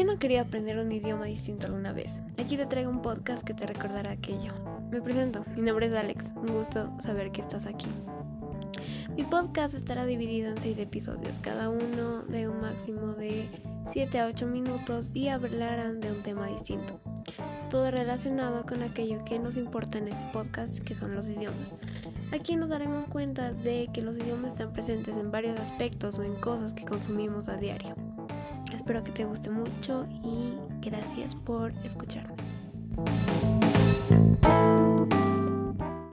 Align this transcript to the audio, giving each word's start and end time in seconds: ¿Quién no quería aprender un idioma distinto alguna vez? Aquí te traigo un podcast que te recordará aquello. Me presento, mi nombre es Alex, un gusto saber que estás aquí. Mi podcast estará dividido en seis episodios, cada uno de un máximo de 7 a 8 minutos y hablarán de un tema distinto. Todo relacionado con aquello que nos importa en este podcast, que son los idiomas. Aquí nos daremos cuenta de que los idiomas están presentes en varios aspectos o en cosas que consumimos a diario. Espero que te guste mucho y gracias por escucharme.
¿Quién 0.00 0.08
no 0.08 0.18
quería 0.18 0.40
aprender 0.40 0.78
un 0.78 0.90
idioma 0.90 1.26
distinto 1.26 1.66
alguna 1.66 1.92
vez? 1.92 2.20
Aquí 2.38 2.56
te 2.56 2.64
traigo 2.64 2.88
un 2.88 3.02
podcast 3.02 3.44
que 3.44 3.52
te 3.52 3.66
recordará 3.66 4.12
aquello. 4.12 4.54
Me 4.90 5.02
presento, 5.02 5.44
mi 5.56 5.60
nombre 5.60 5.88
es 5.88 5.92
Alex, 5.92 6.32
un 6.36 6.46
gusto 6.54 6.90
saber 7.00 7.32
que 7.32 7.42
estás 7.42 7.66
aquí. 7.66 7.86
Mi 9.14 9.24
podcast 9.24 9.74
estará 9.74 10.06
dividido 10.06 10.48
en 10.48 10.58
seis 10.58 10.78
episodios, 10.78 11.38
cada 11.38 11.68
uno 11.68 12.22
de 12.22 12.48
un 12.48 12.62
máximo 12.62 13.08
de 13.12 13.50
7 13.84 14.20
a 14.20 14.26
8 14.28 14.46
minutos 14.46 15.10
y 15.12 15.28
hablarán 15.28 16.00
de 16.00 16.12
un 16.12 16.22
tema 16.22 16.46
distinto. 16.46 16.98
Todo 17.68 17.90
relacionado 17.90 18.64
con 18.64 18.82
aquello 18.82 19.22
que 19.26 19.38
nos 19.38 19.58
importa 19.58 19.98
en 19.98 20.08
este 20.08 20.24
podcast, 20.32 20.78
que 20.78 20.94
son 20.94 21.14
los 21.14 21.28
idiomas. 21.28 21.74
Aquí 22.32 22.56
nos 22.56 22.70
daremos 22.70 23.04
cuenta 23.04 23.52
de 23.52 23.90
que 23.92 24.00
los 24.00 24.16
idiomas 24.16 24.52
están 24.52 24.72
presentes 24.72 25.18
en 25.18 25.30
varios 25.30 25.60
aspectos 25.60 26.18
o 26.18 26.22
en 26.22 26.36
cosas 26.36 26.72
que 26.72 26.86
consumimos 26.86 27.50
a 27.50 27.56
diario. 27.58 27.94
Espero 28.80 29.04
que 29.04 29.12
te 29.12 29.26
guste 29.26 29.50
mucho 29.50 30.06
y 30.24 30.54
gracias 30.80 31.34
por 31.34 31.70
escucharme. 31.84 32.34